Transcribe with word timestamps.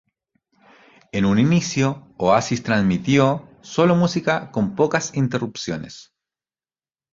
En 1.11 1.25
un 1.25 1.37
inicio 1.37 2.07
Oasis 2.17 2.63
transmitió 2.63 3.47
solo 3.61 3.95
música 3.95 4.49
con 4.49 4.73
pocas 4.73 5.13
interrupciones. 5.15 6.11